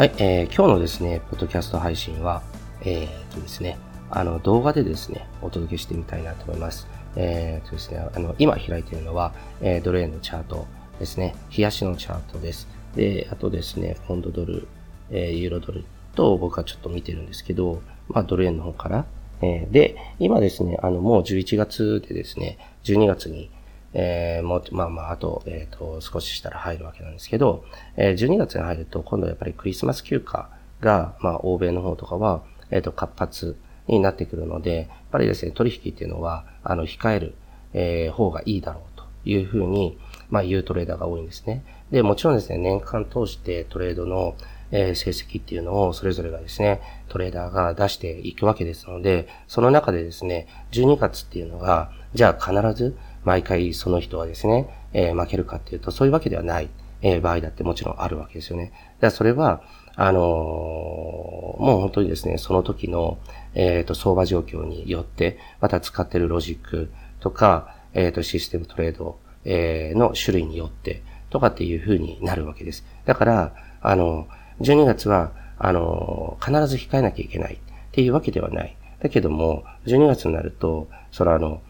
[0.00, 2.42] はい、えー、今日のですね、ポッドキャスト配信は、
[2.80, 3.76] えー、とですね、
[4.10, 6.86] あの、動画でですね、お届けしてみたいなと思います。
[7.16, 10.66] えー、とですね、あの、今開いているのは、えー、ドル円のチャート
[10.98, 12.66] ですね、冷やしのチャートです。
[12.96, 14.68] で、あとですね、ポンドドル、
[15.10, 15.84] えー、ユーロドル
[16.14, 19.04] と僕はちょっと見てるんですけど、まあ、ドル円の方から、
[19.42, 23.50] えー、で、今ですね、あの、もう11月でですね、12月に、
[23.92, 27.64] えー、もう、まあまあ、あと、えっ、ー、と、少ししたら入るわけなんですけど、
[27.96, 30.48] えー、12月に入ると、今度やっぱりクリスマス休暇
[30.80, 33.56] が、まあ、欧米の方とかは、えっ、ー、と、活発
[33.88, 37.34] になってくるので、やっぱりですね、取引っていうのは、あの、控える、
[37.72, 39.98] えー、方がいいだろうというふうに、
[40.30, 41.64] まあ、言うトレーダーが多いんですね。
[41.90, 44.36] で、もちろんですね、年間通してトレードの、
[44.70, 56.68] えー、成績っていうのをそれぞれがですね、トレーダーが出していくわけですので、その中でですね、12月っていうのが、じゃあ必ず毎回その人はですね、えー、負けるかっていうと、そういうわけではない、
[57.02, 58.66] えー、場合だってもちろんあるわけですよね。
[58.66, 59.62] だからそれは、
[59.96, 63.18] あのー、もう本当にですね、その時の、
[63.54, 66.90] えっ、と、相場状況によって、また使ってるロジック
[67.20, 72.84] とか、えっ、と、システムトレード、えの種類によって、とかっていう風になるわけです。
[73.04, 74.28] だから、あの、
[74.60, 77.58] 12月は、あの、必ず控えなきゃいけないっ
[77.92, 78.76] ていうわけではない。
[79.00, 81.62] だけども、12月になると、それはあの、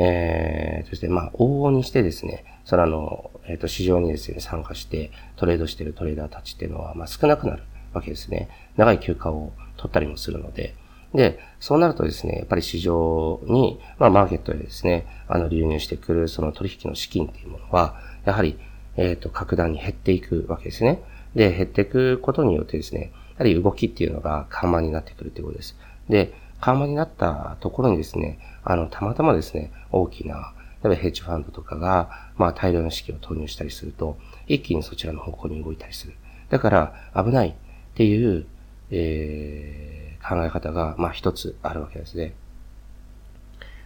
[0.00, 8.48] えー、そして、まあ、往々にしてですね、そのあの、えっ、ー、と、市場にですね、参加してトレードしてるトレーダーたちっていうのは、まあ、少なくなるわけですね。
[8.76, 10.74] 長い休暇を取ったりもするので。
[11.14, 18.56] で、そうなるとですね、やっぱり市場に、まあ、マーケットでですね、あの、流入してくる、その取引の資金っていうものは、やはり、
[18.96, 21.02] えっ、ー、と、格段に減っていくわけですね。
[21.34, 25.76] で、減っていくことによってですね、やはり動きっていうのが緩慢になってくるということです。
[26.08, 36.14] で、緩和になったところにですね、あの、たまたまですね、大きな、例えばヘッジファンドとかが、まあ大量の資金を投入したりすると、一気にそちらの方向に動いたりする。
[36.50, 37.54] だから危ないっ
[37.94, 38.46] ていう、
[38.90, 42.34] えー、考え方が、まあ一つあるわけですね。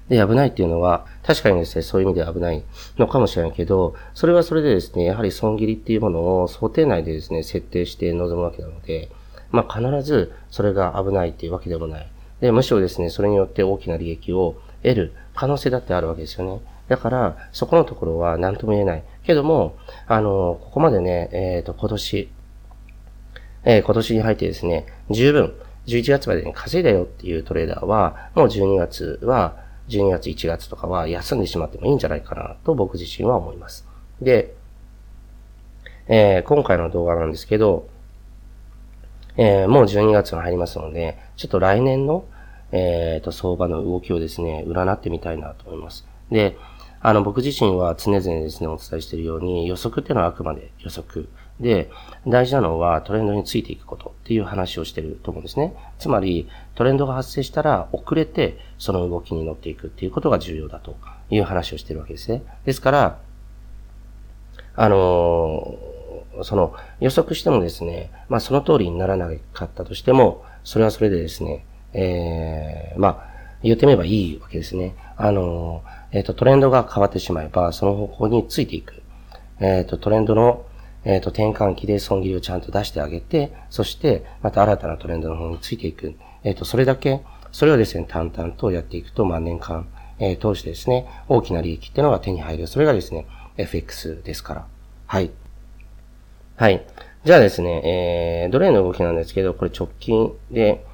[0.09, 2.63] で、危ないっていうのは、確かにですね、そういう意味では危ない
[2.99, 9.11] のかもしれないけど、それはそれでですね、やはり損切りっていうものを想定内でですね、設定して臨むわけなので、
[9.51, 12.09] まあ必ずそれが危ないっていうわけでもない。
[12.43, 16.61] で、むしろですね、それによって大きな利益を得る可能性だってあるわけですよね。
[16.89, 19.05] だから、そこのところは何とも言えない。
[19.23, 19.77] けども、
[20.09, 22.29] あの、ここまでね、えっ、ー、と、今年、
[23.65, 25.55] えー、今年に入ってですね、十分、
[25.87, 29.57] 11月までに稼いだよっていうトレーダーは、もう12月は、
[29.89, 33.87] 12月、1月とかは休んでしまってもいいんじゃないかなと僕自身は思います。
[34.21, 34.55] で、
[36.09, 37.89] えー、今回の動画なんですけど、
[39.37, 42.25] えー、もう12月が入りますので、ちょっと来年の、
[42.73, 46.07] えっ、ー、と、相場の動きをですね、占ってみたいなと思います。
[46.31, 46.57] で、
[47.01, 51.29] あの、僕自身は常々ですね、お伝えしているように、予測っていうのはあくまで予測。
[51.61, 51.91] で、
[52.27, 55.75] 大事なのはトレンドについていくことっていう話をしてると思うんですね。
[55.99, 60.97] つまり、トレンドが発生したら遅れてその動きに乗っていくっていうことが重要だと
[61.31, 62.43] いう話をしてるわけですね。
[62.65, 63.19] ですから、
[64.75, 65.93] あのー
[66.43, 73.33] その予測してもですね、まあその通りにならなかったとしても、それはそれでですね、ええー、まあ
[73.63, 74.95] 言ってみればいいわけですね。
[75.17, 79.03] あの、えっ、ー、と、トレンドが変わってしまえば、その方向についていく。
[79.61, 80.67] えっ、ー、と、トレンドの、
[81.05, 86.15] えっ、と、転換期で損切りをちゃんと出してあげて、そして、また新たなトレンドの方についていく。
[86.43, 87.21] えっ、と、それだけ、
[87.53, 89.87] それをですね、淡々とやっていくと、まあ年間、
[90.19, 92.67] え通してですね、大きな利益っていうのが手に入る。
[92.67, 93.27] それがですね、
[93.57, 94.67] FX ですから。
[95.07, 95.31] はい。
[96.57, 96.85] はい。
[97.25, 100.85] じゃあですね、えー、ドル円の動きなんですけど、これ直近で、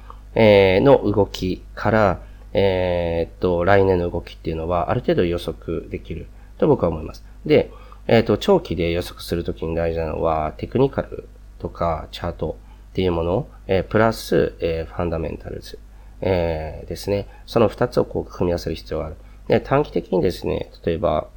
[0.41, 2.21] え、の動きから、
[2.53, 6.27] え、っと、来年の動きっていうのは、ある程度予測できる
[6.57, 7.25] と僕は思います。
[7.45, 7.71] で、
[8.07, 11.27] え、っと、長期で予測するときに大事なのは、テクニカル
[11.59, 12.57] とかチャート
[12.91, 15.77] っていうもの、え、プラス、え、ファンダメンタルズ、
[16.21, 17.27] え、ですね。
[17.45, 19.15] その二つをこう組み合わせる必要がある。
[19.49, 21.27] で、短期的にですね、例えば、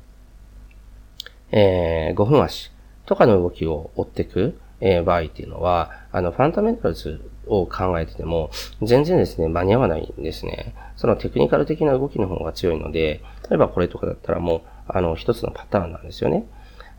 [1.50, 2.70] えー、5分足
[3.04, 8.50] とかの動きを追っていく、え、場合っていうのは、あの、ファンダメンタルズを考えてても、
[8.82, 10.74] 全然ですね、間に合わないんですね。
[10.96, 16.44] そのテクニカル的な動きの方が強いので、例えばこれとかだったらもう、あの、一つのパターンなんですよね。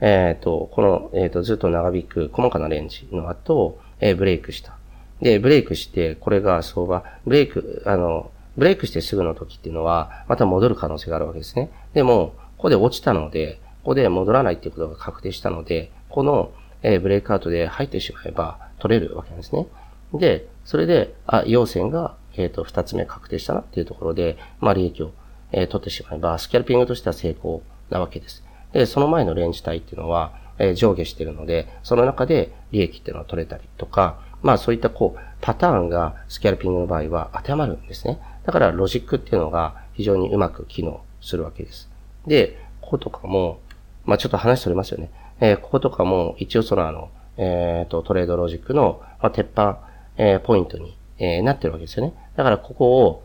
[0.01, 4.77] えっ、ー、と、この、えっ、ー、と、ずっと長引く細かなレンジの後、えー、ブレイクした。
[5.21, 11.71] で、ブレイクして、これが相場、ブレイク、あの、ブレイクしてすぐの時っていうのは、また戻る可能性があるわけですね。
[11.93, 16.51] でも、ここで落ちたので、ここで戻らないっていうことが確定したので、この、
[16.81, 19.67] えブレイクアウトで入ってしまえば取れるわけなんですね。
[20.13, 25.11] で、それで、あ、陽線が、えっ、と、二つ目確定したなっていうところで、まあ、利益を、
[25.51, 28.43] え、取ってしまえば、スキャルピングとしては成功なわけです。
[28.71, 38.19] で、その前のレンジ帯っていうのは、え、上下してるので、その中で利益っていうのは取れたりとか、まあそういったこう、パターンがスキャルピングの場合は当てはまるんですね。
[38.45, 41.89] だからロジックっていうのが非常にうまく機能するわけです。
[42.27, 43.59] で、こことかも、
[44.05, 45.11] まあちょっと話しておりますよね。
[45.39, 49.79] えー、こことかも一応そのあの、えっ、ー、と、トレードロジックの、まあ、鉄板、
[50.17, 52.13] えー、ポイントに、えー、なってるわけですよね。
[52.35, 53.23] だからここを、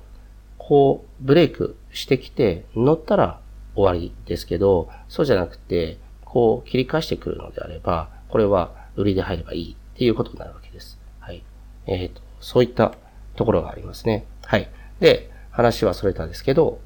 [0.59, 3.41] こう、ブレイクしてきて、乗ったら
[3.75, 10.99] 終わりですけど、そうじゃなくて、こう切り返してくるのであれば、これは売りで入ればいいっていうことになるわけです。
[11.21, 11.43] はい。
[11.87, 12.93] えっ、ー、と、そういった
[13.37, 14.27] ところがありますね。
[14.45, 14.69] はい。
[15.01, 16.81] で、話はそれたんですけど、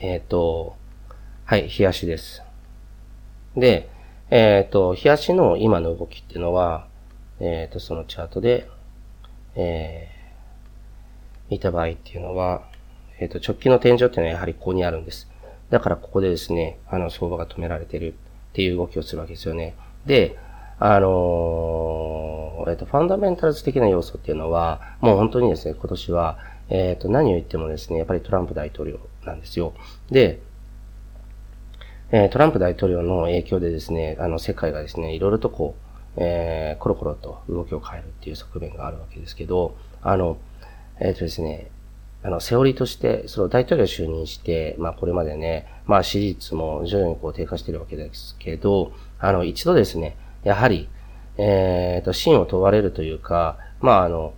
[0.00, 0.76] えっ、ー、と、
[1.44, 2.42] はい、冷やしです。
[3.56, 3.88] で、
[4.30, 6.86] えっ、ー、と、冷やしの今の動きっていうのは、
[7.40, 8.68] えっ、と、そのチャートで、
[9.54, 12.62] えー、見た場合っていうのは、
[13.18, 15.28] えっ、と、直近の天井っていうのはやはりここにあるんです。
[15.70, 18.16] だからここでですね、あの、相場が止められてるっ
[18.52, 19.74] ていう動きをするわけですよね。
[20.04, 20.36] で、
[20.78, 26.38] あの、えっ、と、ファンダメンタルズ的な要素っていうのは、もう本当にですね、今年は、
[26.68, 29.72] えっ、と、何を言ってもですね、やっぱりトランプ大統領なんですよ。
[30.10, 30.40] で、
[32.12, 40.38] えトランプ大統領の影響でですね、あの、世界がですね、いろいろとこう、えー、コロコロと動きを変えるっていう側面があるわけですけど、あの、
[41.00, 41.70] えっ、とですね、
[42.22, 50.88] あの、セオリーとして、その大統領就任して、まあこれまでね、まあ支持率も徐々にこう低下しているわけですけど、あの、一度ですね、やはり、
[51.38, 54.34] えっ、ー、と、真を問われるというか、まああの、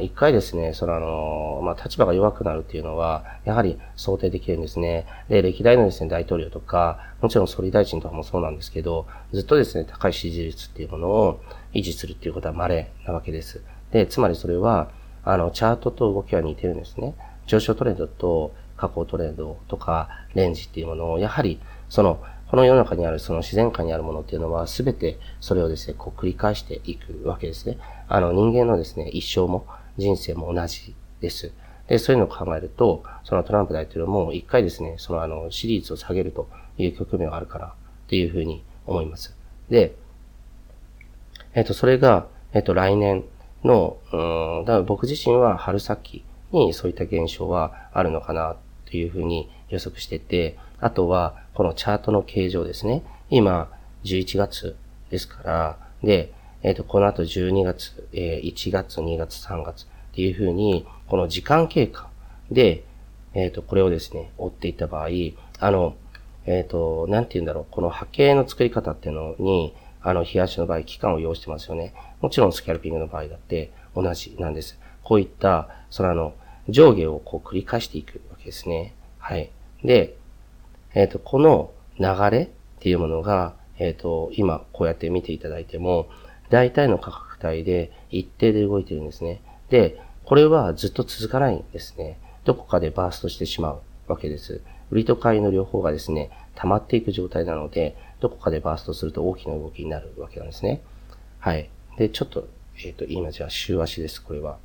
[0.00, 5.06] 一回ですね、そのあの、まあ、立場が弱くなるっていうのは、やはり想定できるんですね。
[5.28, 11.40] で、歴代のですね、大統領とか、もちろん総理大臣とかもそうなんですけど、ずっとですね、高い支持率っていうものを
[11.74, 13.62] 維持するっていうことは稀なわけです。
[13.92, 14.88] で、つまりそれは、
[15.24, 17.14] あの、チャートと動きは似てるんですね。
[17.46, 21.60] 上昇トレンドと下降トレンドとかレンジっていうものを、やはり、
[21.90, 27.78] その、この世の中にあるその自然界にあるものっていうのは、すべてそれをですね、こう繰り返していくわけですね。
[28.08, 29.66] あの、人間のですね、一生も
[29.98, 31.52] 人生も同じです。
[31.88, 36.48] で、そういうのを考えると、そのトランプ大統領も一回ですね、そのあの、支持率を下げると
[36.78, 37.70] いう局面はあるからっ
[38.08, 39.36] ていうふうに思います。
[39.68, 39.94] で、
[41.54, 43.24] えっ、と、それが、えっ、と、来年
[43.64, 48.56] の、うん、だから僕自身は春先にそういった現象はあるのかな
[48.86, 53.02] というふうに予測してて、あとは、このチャートの形状ですね。
[53.30, 53.70] 今、
[54.04, 54.76] 11月
[55.10, 56.32] ですから、で、
[56.62, 62.08] えっ、ー、と、この後12月、えー、1月、2月、3月っていうふうに、この時間経過
[62.50, 62.84] で、
[63.34, 65.08] えっ、ー、と、これをですね、追っていった場合、
[65.60, 65.96] あの、
[66.46, 71.92] えっ、と、なんて言うんだろう、この波形の作り方っていうのに、あの、冷やしの場合、期間を要してますよね。
[72.20, 74.78] もちろんスキャルピングの場合だって同じなんです。
[75.02, 76.34] こういった、そのあの、
[76.68, 78.94] 上下をこう繰り返していくわけですね。
[79.18, 79.50] はい。
[79.84, 80.16] で、
[80.94, 82.48] えっ、ー、と、この流れっ
[82.80, 86.08] ていうものが、えっ、ー、と、今こうやって見ていただいても、
[86.50, 89.42] 大体の価格帯で一定で動いてるんですね。
[89.70, 92.18] で、これはずっと続かないんですね。
[92.44, 94.62] どこかでバーストしてしまうわけです。
[94.90, 100.82] 売りと買いの両方がですね、溜まっていく状態なので、どこかでバーストすると大きな動きになるわけなんですね。
[101.38, 101.70] はい。
[101.98, 102.48] で、ちょっと、
[102.84, 104.58] えっ、ー、と、今じゃあ週足です、これは。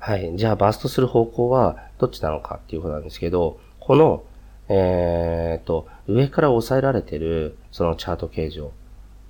[0.00, 0.34] はい。
[0.34, 4.24] じゃあ、バーストする方向はどっちなのかっていうことなんですけど、この、
[4.70, 8.72] えっ、と、上から抑えられてる、そのチャート形状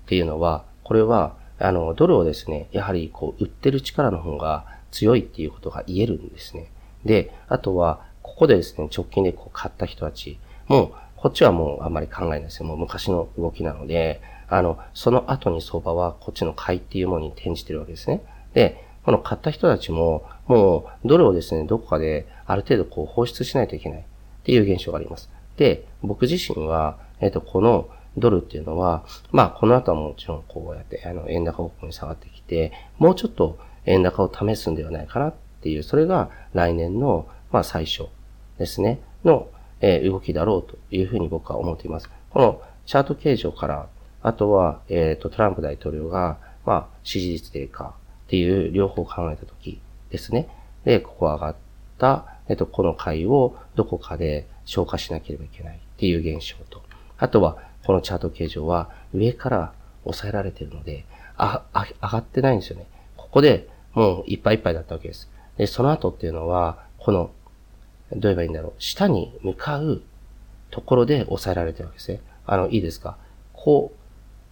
[0.05, 6.71] っていうのは、これは、あの、ドルをですね、やはりこう、売ってる力の方が強いっていうことが言えるんですね。
[7.05, 12.67] で、あとは、ここでですね、直近でこう買った人たち、もう、こっちはもうあんまり考えないですよ。
[12.67, 18.23] もう昔の動きなので、あの、その後に相場はこっちの買いっていうものに転じてるわけですね。
[18.55, 24.05] で、この買った人たちも、もう、ドルをですね、どこかである程度こう放出しないといけないっ
[24.45, 25.31] ていう現象があります。
[25.57, 38.07] で、僕自身は、えっ、と、このドルっていうのは、まあ、この後はもちろんこうやって、あの、円高方向に下がってきて、もうちょっと円高を試すんではないかなっていう、それが来年の、まあ、最初
[38.59, 39.49] ですね、の、
[39.81, 42.11] え、動きだろうというふうに僕は思っています。
[42.31, 43.89] このチャート形状から、
[44.23, 47.95] あとは、えっ、と、トランプ大統領が、まあ、支持率低下
[48.31, 50.47] っていう両方考えたときですね。
[50.85, 51.57] で、ここ上がっ
[51.99, 56.81] た、えっ、と、この回をどこかで消化しなければいけないっていう現象と、
[57.19, 59.73] あとは、このチャート形状は上から
[60.05, 61.07] 抑えられているので、
[61.37, 62.87] あ、あ、上がってないんですよね。
[63.17, 65.29] ここでもういっぱいいっぱいだったわけです。
[65.57, 67.33] で、その後っていうのは、この
[68.13, 68.73] どう言えばいいんだろう。
[68.79, 70.03] 下に向かう
[70.71, 72.21] ところで抑えられてるわけですね。
[72.47, 73.17] あの、いいですか？
[73.55, 73.99] こう、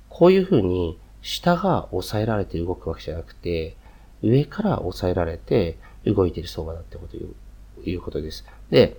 [0.08, 3.76] こういうふうに下が抑えられて動くわけじゃなくて、
[4.22, 7.16] 上から抑えられて動いている相場だってこと
[7.88, 8.44] いうことです。
[8.70, 8.96] で、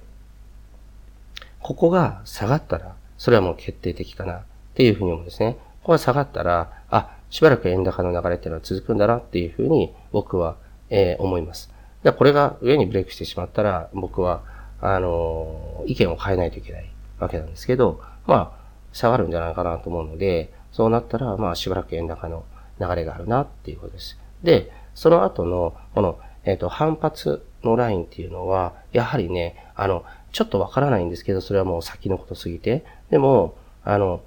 [1.62, 4.44] ここが下がったら、それはもう決定的かなっ
[4.76, 5.58] ていうふうに思うんですね。
[5.82, 10.56] ここが下がったら、あ、しばらく円高の流れっていうのは続くんだなっていうふうに僕は、
[10.90, 11.72] えー、思います。
[12.04, 14.44] で、これが上にブレイクしてしまったら、僕は、
[14.82, 18.60] あのー、意見を変えないといけないわけなんですけど、まあ、
[18.94, 22.46] 下がるんじゃないかなと思うので、そうなったら、まあ、しばらく円高の
[22.80, 24.18] 流れがあるなっていうことです。
[24.44, 32.86] で、その後の、この、えっ、ー、と、反発のラインっていうのは、やはりね、あの、ちょっとわからないんですけど、それはもう先のことすぎて。
[33.10, 34.22] でも、あの、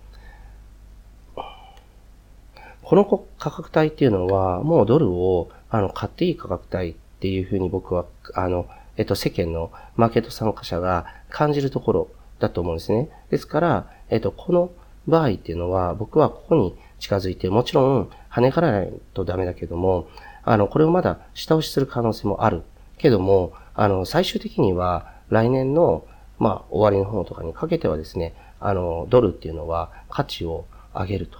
[2.82, 3.06] この
[3.38, 8.04] 価格帯っていうのは、もうドルを、あの、買っていい価格帯っていうふうに僕は、
[8.34, 8.68] あの、
[8.98, 12.08] えっと、世間のマーケット参加者が感じるところ
[12.40, 13.08] だと思うんですね。
[13.30, 14.70] ですから、えっと、この
[15.06, 20.08] 場合っていうのは、僕はここに近づいて、もちろん跳ねからないとダメだけども、
[20.44, 22.62] あの、これをまだ下押しする可能性もある。
[23.02, 26.06] けども、あの、最終的には来年の、
[26.38, 31.38] まあ、終わりの方とかにかけてはですね、あの、ドルっていうのは価値を上げると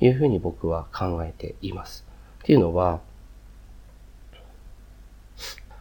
[0.00, 2.06] いうふうに僕は考えています。
[2.42, 3.00] っていうのは、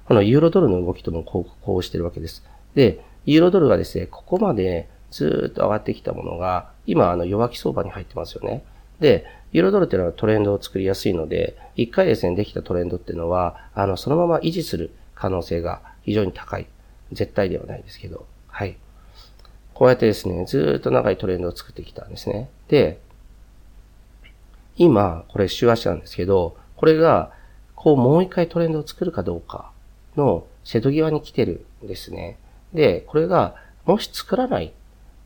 [0.06, 2.44] このユーロドルの動きともこう、こうしてるわけです。
[2.74, 8.64] で、ユーロドルがですね、ここまでずっと上がってきたものが、今、あの、弱気相場に入ってますよね。
[9.00, 16.66] で、ユーロドルっていうのはトレンドを作りやすいので、一回ですね、できたトレンドっていうのは、あの、そのまま維持する可能性が非常に高い。
[17.12, 18.76] 絶対ではないですけど、はい。
[19.76, 22.50] こうやってですね、ずっと長いトレンドを作ってきたんですね。
[22.70, 23.00] で、
[24.76, 27.32] 今、これ週足なんですけど、これが、
[27.76, 29.72] こうもう一回トレンドを作るかどうか
[30.18, 32.38] の瀬戸際に来てるんですね。
[32.74, 33.56] で、これが、
[33.86, 34.72] もし作らないっ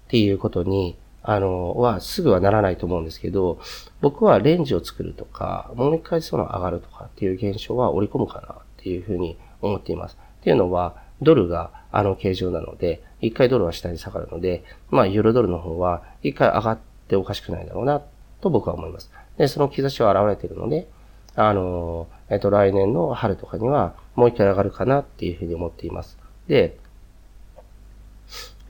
[0.08, 3.60] ていうことにあの、はすぐはならないと思うんですけど、
[4.02, 10.18] 僕はレンジを作るとか、もう一回その上がるとかっていう現象は織り込むかなっていうふうに思っています。
[10.42, 18.02] っていうのは、ドルがあの形状なので、一回ドルは下に下がるので、まあ、ユーロドルの方は一回上がっておかしくないだろうな、
[18.42, 19.12] と僕は思います。
[19.38, 20.88] で、その兆しは現れているので、
[21.36, 26.18] あの、えっと、来年の春とかにはもう一回上がるかなっていうふうに思っています。
[26.48, 26.78] で、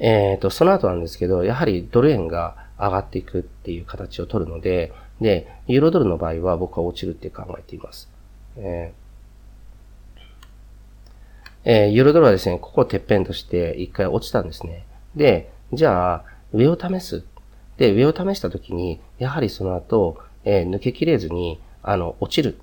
[0.03, 4.91] えっ、ー、と、その後なんですけど、やはりドル円が上がっていくっていう形を取るので、
[5.21, 8.09] で、ユーロドルの場合は僕は落ちるって考えています。
[8.57, 9.03] えー
[11.65, 14.85] えー、ユーロドルはですね、ここをてっぺんとして一回落ちたんですね。
[15.15, 17.23] で、じゃあ、上を試す。
[17.77, 22.57] で、上を試したときに、やはりその後、えー、抜けきれずに、あの、落ちるっ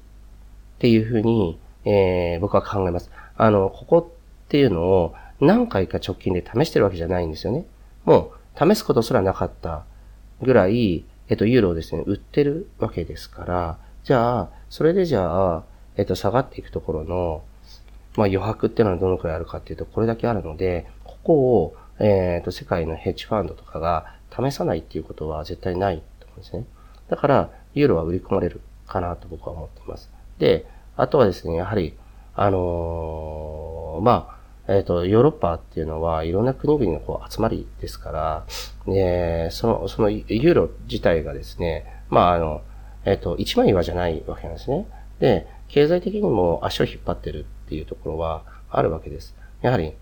[0.78, 3.10] ていうふうに、えー、僕は考えます。
[3.38, 4.12] あの、ここ
[4.46, 7.64] っていうのを、何回か直近で試してるわけじゃないんですよね。
[8.04, 9.84] もう、試すことすらなかった
[10.42, 15.64] ぐらい、えっと、ユーロをですね、売ってるわけですから、じゃあ、それでじゃあ、
[15.96, 17.42] えっと、下がっていくところの、
[18.16, 26.64] まあ余白っていうのはどのくらいあるかっていうと、これだけあるので、ここを、えっと、世界のヘッジファンドとかが試さないっていうことは絶対ないと思うんですね。
[27.08, 30.10] だから、ユーロは売り込まれるかなと僕は思っています。
[30.38, 30.66] で、
[30.96, 31.94] あとはですね、やはり、
[32.34, 34.39] あのー、まあ、
[34.70, 38.46] えっ、ー、と、ヨーロッパっていうのはいろんな国々のこう集まりですから、
[38.86, 42.62] えその、そのユーロ自体がですね、まあ、あの、
[43.04, 44.86] えっ、ー、と、一枚岩じゃないわけなんですね。
[45.18, 49.34] で、経済的にも足を引っ張ってるっていうところはあるわけです。
[49.60, 49.94] やはり、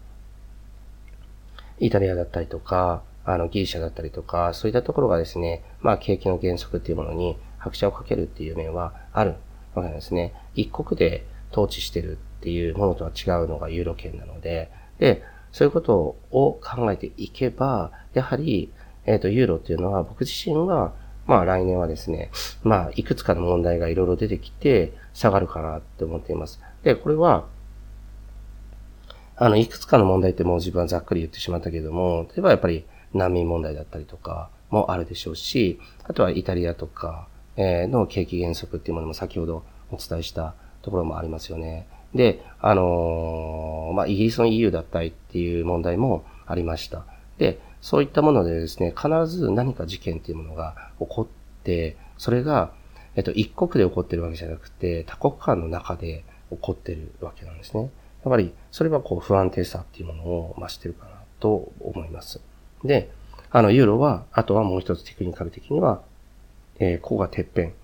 [1.79, 9.37] イタリアだったりとか、あの、ギリシャだったりとか、そういったところがですね、まあ、景気の減速っていうものに拍車をかけるっていう面はある
[9.75, 10.35] わけなんですね。
[10.55, 18.73] 一国で統治してるっていうものとは違うのがユーロ圏なので、で、そういうことを考えていけば、やはり、
[19.07, 20.93] えっ、ー、と、ユーロっていうのは僕自身は、
[21.26, 22.31] まあ来年はですね、
[22.62, 26.61] まあいくつかの問題がいろいろ出てきて下がるかなって思っています。
[26.83, 27.47] で、これは、
[29.37, 37.28] あの、いくつかの問題ってもう自分はざっくり言ってしまったけども、例えばやっぱり難民問題だったりとかもあるでしょうし、あとはイタリアとか、
[37.59, 40.55] の景気減速っていうものも先ほどお伝えした
[40.88, 41.87] ところもありますよね。
[42.14, 47.04] で、あのー、まあ、イギリスの EU だったりっていう問題もありました。
[47.37, 52.73] で、そういったものでですね、必ず何か事件っていうものが起こって、それが、
[53.14, 57.83] えっと、一国で起こってるわけじゃなくて、多国間の中で起こってるわけなんですね。
[57.83, 57.90] やっ
[58.30, 62.40] ぱり、それはこう、不安定さっていうものを増してるかなと思います。
[62.85, 63.11] で、
[63.50, 66.02] あの、ユーロは、あとはもう一つテクニカル的には、
[66.78, 67.75] えー、ここがてっぺん、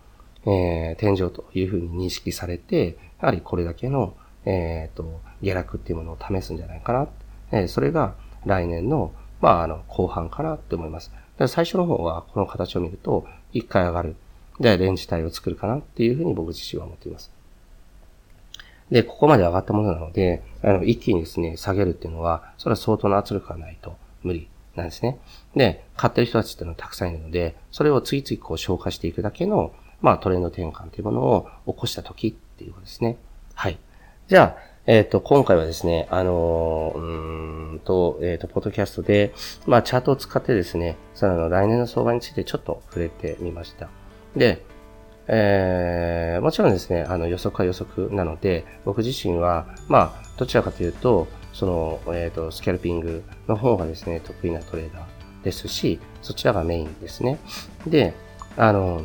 [0.46, 7.08] えー、天井というふうに認識されて、やはりこれだけの、えっ、ー、と、下落っていうものを試すんじゃないかな。
[7.52, 11.12] えー、それが来年の、まあ、あの、後半かなって思います。
[11.48, 14.16] 最初の方はこの形を見ると、一回上がる。
[14.60, 17.32] で、レンジ帯を作るかなっていうふうに僕自身は思っています。
[18.90, 25.18] で、ここまで上がったものなので、あの、一気にですね、下げるっていうのは、それは相当な圧力がないと無理なんですね。
[25.56, 33.18] で、買ってる人たちっていうのはたくさんいるので、それを次々こう消化していくだけの、まあトレンド転換というものを起こした時っていうことですね。
[33.54, 33.78] はい。
[34.28, 39.32] じゃあ、えっ、ー、と、今回はですね、あのー、うんと、えっ、ー、と、ポッドキャストで、
[39.66, 43.88] まあ、チャートを使ってですね、その来年の相場についてちょっと触れてみました。
[44.36, 44.62] で、
[45.26, 57.38] えー、もちろんですね、あの予測は予測なので、僕自身は、まあ、どちらかというと、その、えっ、ー、と、スキャルピングの方がですね、得意なトレーダーですし、そちらがメインですね。
[57.86, 58.12] で、
[58.58, 59.02] あの、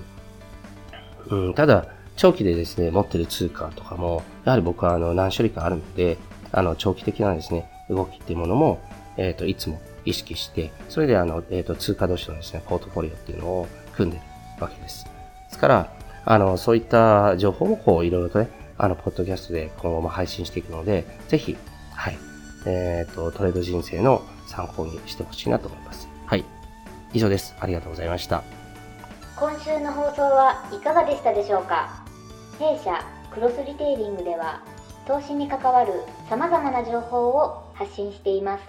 [1.29, 6.17] うん、ただ、長期でですね、持ってる通貨とかも、やはり僕はあの何種類かあるので、
[6.51, 8.81] あの、長期的なですね、動きっていうものも、
[9.17, 14.23] えっ、ー、と、いつも意識して、それであの、えっ、ー、と、通貨同士のですね、ポートフォリオっていうのを組んでる
[14.59, 15.05] わけです。
[15.05, 15.11] で
[15.51, 15.93] すから、
[16.25, 21.55] あの、そういった情報もこう、いろいろとね、あの、ポッドキャストで今後も配信していくので、ぜひ、
[21.95, 22.17] はい、
[22.65, 26.07] えっ、ー、と、トレード人生の参考にしてほしいなと思います。
[26.25, 26.45] はい。
[27.13, 27.55] 以上です。
[27.59, 28.58] ありがとうございました。
[29.39, 32.03] 今週の放送はいかがでしたでしょうか？
[32.59, 34.61] 弊社クロスリテイリングでは
[35.07, 35.93] 投資に関わる
[36.29, 38.63] 様々な情報を発信しています。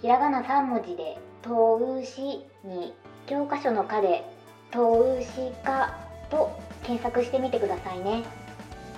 [0.00, 2.94] ひらがな3文字で投資に
[3.26, 4.22] 教科書の科で
[4.70, 5.92] 投資家
[6.30, 8.22] と検索してみてくださいね。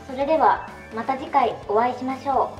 [0.06, 2.54] それではまた次回お会いしましょ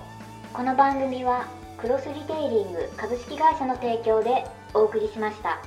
[0.52, 0.56] う。
[0.56, 5.58] この番組はクロスリテイリング株式会社の提供でお送りしました。